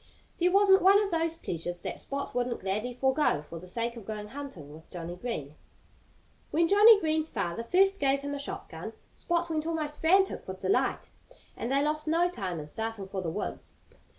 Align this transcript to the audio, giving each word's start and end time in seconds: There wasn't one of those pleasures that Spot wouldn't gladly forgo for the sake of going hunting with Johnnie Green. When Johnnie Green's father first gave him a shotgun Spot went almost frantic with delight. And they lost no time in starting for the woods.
There 0.39 0.51
wasn't 0.51 0.81
one 0.81 0.99
of 0.99 1.11
those 1.11 1.37
pleasures 1.37 1.83
that 1.83 1.99
Spot 1.99 2.33
wouldn't 2.33 2.61
gladly 2.61 2.95
forgo 2.95 3.43
for 3.43 3.59
the 3.59 3.67
sake 3.67 3.95
of 3.95 4.07
going 4.07 4.29
hunting 4.29 4.73
with 4.73 4.89
Johnnie 4.89 5.15
Green. 5.15 5.53
When 6.49 6.67
Johnnie 6.67 6.99
Green's 6.99 7.29
father 7.29 7.61
first 7.61 7.99
gave 7.99 8.21
him 8.21 8.33
a 8.33 8.39
shotgun 8.39 8.93
Spot 9.13 9.47
went 9.51 9.67
almost 9.67 10.01
frantic 10.01 10.47
with 10.47 10.61
delight. 10.61 11.11
And 11.55 11.69
they 11.69 11.83
lost 11.83 12.07
no 12.07 12.27
time 12.31 12.59
in 12.59 12.65
starting 12.65 13.09
for 13.09 13.21
the 13.21 13.29
woods. 13.29 13.75